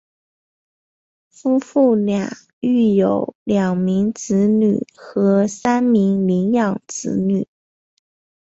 [1.29, 7.47] 夫妇俩育有两名子女和三名领养子女。